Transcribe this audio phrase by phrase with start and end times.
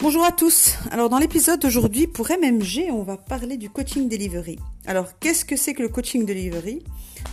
[0.00, 0.76] Bonjour à tous.
[0.92, 4.56] Alors dans l'épisode d'aujourd'hui pour MMG, on va parler du coaching delivery.
[4.86, 6.84] Alors qu'est-ce que c'est que le coaching delivery?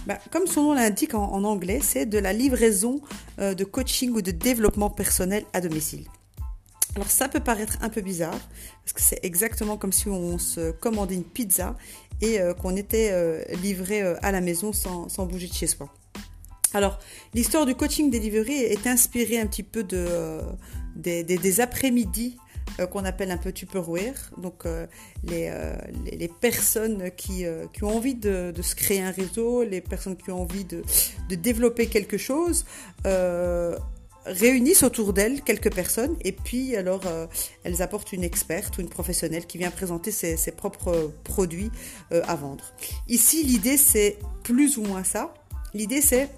[0.07, 3.01] Ben, Comme son nom l'indique en, anglais, c'est de la livraison
[3.37, 6.07] euh, de coaching ou de développement personnel à domicile.
[6.95, 8.39] Alors ça peut paraître un peu bizarre
[8.83, 11.75] parce que c'est exactement comme si on se commandait une pizza
[12.19, 15.87] et euh, qu'on était euh, livré à la maison sans, bouger de chez soi.
[16.73, 16.97] Alors,
[17.35, 20.41] l'histoire du coaching delivery est inspirée un petit peu de,
[20.95, 22.37] des après-midi
[22.79, 24.31] euh, qu'on appelle un peu Tupperware.
[24.37, 24.85] Donc euh,
[25.31, 25.75] euh,
[26.05, 30.17] les, les, personnes qui, qui, ont envie de, de, se créer un réseau, les personnes
[30.17, 30.83] qui ont envie de,
[31.29, 32.65] de développer quelque chose,
[34.25, 37.03] réunissent autour d'elles quelques personnes et puis alors
[37.63, 41.69] elles apportent une experte ou une professionnelle qui vient présenter ses, ses propres produits
[42.09, 42.73] à vendre.
[43.07, 45.33] Ici, l'idée c'est plus ou moins ça.
[45.75, 46.29] L'idée c'est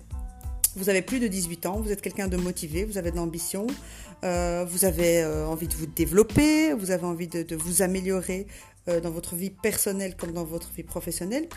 [0.78, 3.66] vous avez plus de 18 ans, vous êtes quelqu'un de motivé, vous avez de l'ambition,
[4.24, 8.46] euh, vous avez euh, envie de vous développer, vous avez envie de, vous améliorer
[8.88, 11.50] euh, dans votre vie personnelle comme dans votre vie professionnelle.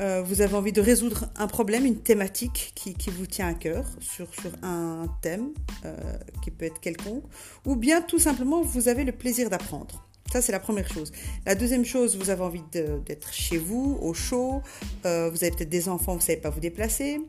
[0.00, 4.26] vous avez envie de résoudre un problème, une thématique qui, vous tient à cœur sur,
[4.62, 5.50] un thème
[6.42, 7.22] qui peut être quelconque,
[7.64, 10.04] ou bien tout simplement vous avez le plaisir d'apprendre.
[10.32, 11.12] Ça, c'est la première chose.
[11.46, 14.62] La deuxième chose, vous avez envie d'être chez vous, au chaud.
[15.04, 15.08] vous
[15.42, 17.20] avez peut-être des enfants, vous ne savez pas vous déplacer.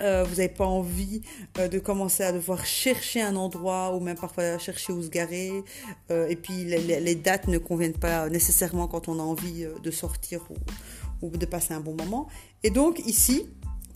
[0.00, 1.22] Euh, vous n'avez pas envie
[1.58, 5.62] euh, de commencer à devoir chercher un endroit ou même parfois chercher où se garer.
[6.10, 10.40] Euh, et puis les, dates ne conviennent pas nécessairement quand on a envie de sortir
[10.50, 12.28] ou, ou, de passer un bon moment.
[12.62, 13.48] Et donc ici,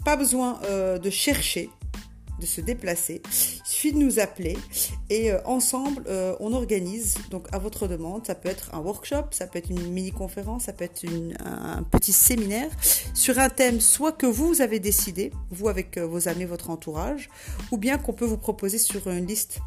[0.04, 0.60] pas besoin
[1.02, 1.70] de chercher
[2.40, 3.22] de se déplacer.
[3.24, 4.56] Il suffit de nous appeler
[5.10, 9.26] et euh, ensemble, euh, on organise, donc à votre demande, ça peut être un workshop,
[9.30, 11.04] ça peut être une mini-conférence, ça peut être
[11.44, 12.70] un petit séminaire
[13.14, 17.28] sur un thème soit que vous avez décidé, vous avec euh, vos amis, votre entourage,
[17.70, 19.60] ou bien qu'on peut vous proposer sur une liste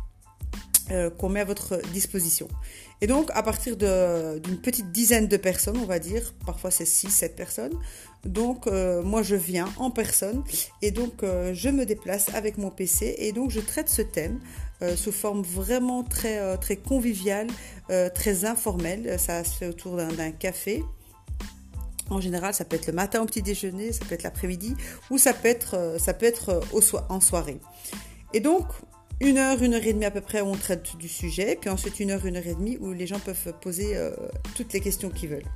[1.17, 2.47] qu'on met à votre disposition.
[3.01, 7.09] Et donc, à partir d'une petite dizaine de personnes, on va dire, parfois c'est 6,
[7.09, 7.73] 7 personnes,
[8.25, 10.43] donc euh, moi je viens en personne
[10.83, 14.39] et donc euh, je me déplace avec mon PC et donc je traite ce thème
[14.83, 17.47] euh, sous forme vraiment très, très conviviale,
[18.15, 19.19] très informelle.
[19.19, 20.83] Ça se fait autour d'un café.
[22.09, 24.75] En général, ça peut être le matin au petit déjeuner, ça peut être l'après-midi
[25.09, 26.61] ou ça peut être, ça peut être
[27.09, 27.59] en soirée.
[28.33, 28.65] Et donc,
[29.21, 31.69] une heure, une heure et demie à peu près où on traite du sujet, puis
[31.69, 33.95] ensuite une heure, une heure et demie où les gens peuvent poser
[34.55, 35.47] toutes les questions qu'ils veulent.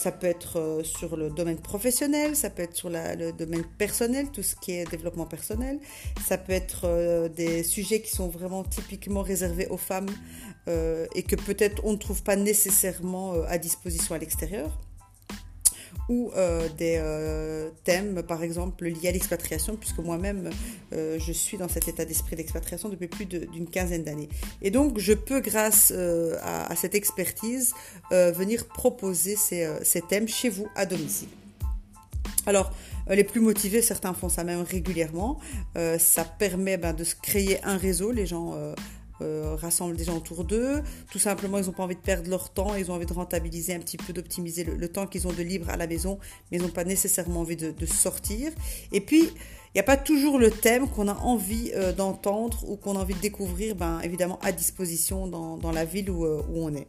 [0.00, 4.30] Ça peut être euh, sur le domaine professionnel, ça peut être sur le domaine personnel,
[4.30, 5.78] tout ce qui est développement personnel.
[6.26, 10.08] Ça peut être euh, des sujets qui sont vraiment typiquement réservés aux femmes
[10.68, 14.78] euh, et que peut-être on ne trouve pas nécessairement à disposition à l'extérieur
[16.10, 20.50] ou euh, des euh, thèmes, par exemple, liés à l'expatriation, puisque moi-même,
[20.92, 24.28] euh, je suis dans cet état d'esprit d'expatriation depuis plus d'une quinzaine d'années.
[24.60, 25.92] Et donc, je peux, grâce
[26.42, 27.74] à, cette expertise,
[28.10, 31.28] venir proposer ces, thèmes chez vous à domicile.
[32.46, 32.72] Alors,
[33.08, 35.38] les plus motivés, certains font ça même régulièrement.
[35.98, 38.10] ça permet ben, de se créer un réseau.
[38.10, 38.56] Les gens
[39.22, 40.82] euh, rassemblent des gens autour d'eux.
[41.10, 43.74] Tout simplement, ils n'ont pas envie de perdre leur temps, ils ont envie de rentabiliser
[43.74, 46.18] un petit peu, d'optimiser le, temps qu'ils ont de libre à la maison,
[46.50, 48.52] mais ils n'ont pas nécessairement envie de, sortir.
[48.92, 52.76] Et puis, il n'y a pas toujours le thème qu'on a envie euh, d'entendre ou
[52.76, 56.64] qu'on a envie de découvrir, ben, évidemment, à disposition dans, la ville où, euh, où
[56.64, 56.88] on est.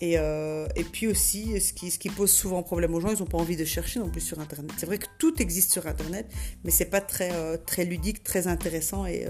[0.00, 3.38] Et, euh, et, puis aussi, ce qui, pose souvent problème aux gens, ils n'ont pas
[3.38, 4.72] envie de chercher non plus sur Internet.
[4.76, 6.26] C'est vrai que tout existe sur Internet,
[6.64, 9.26] mais c'est pas très, euh, ludique, très intéressant et,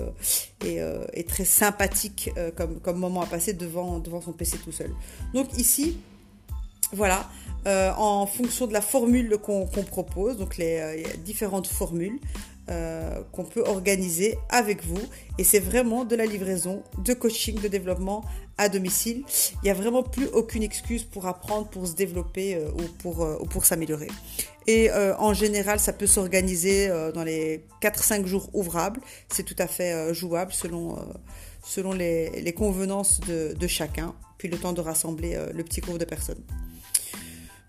[0.64, 4.90] euh, très sympathique comme, moment à passer devant, son PC tout seul.
[5.34, 5.98] Donc ici,
[6.92, 7.28] voilà,
[7.66, 12.18] en fonction de la formule qu'on propose, donc les différentes formules,
[12.70, 15.02] euh, qu'on peut organiser avec vous.
[15.36, 18.24] Et c'est vraiment de la livraison, de coaching, de développement
[18.56, 19.22] à domicile.
[19.62, 23.22] Il n'y a vraiment plus aucune excuse pour apprendre, pour se développer euh, ou pour,
[23.22, 24.08] euh, s'améliorer.
[24.66, 28.98] Et en général, ça peut s'organiser dans les 4-5 jours ouvrables.
[29.28, 30.96] C'est tout à fait jouable selon,
[31.92, 36.42] les convenances de, de, chacun, puis le temps de rassembler le petit groupe de personnes.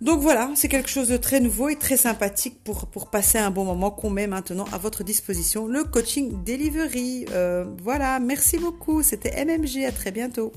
[0.06, 3.66] Donc voilà, c'est quelque chose de très nouveau et très sympathique pour, passer un bon
[3.66, 7.26] moment qu'on met maintenant à votre disposition, le coaching delivery.
[7.32, 10.54] Euh, voilà, merci beaucoup, c'était MMG, à très bientôt.